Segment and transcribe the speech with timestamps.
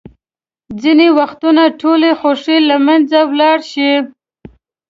[0.81, 3.91] ځینې وختونه ټولې خوښۍ له منځه ولاړې شي.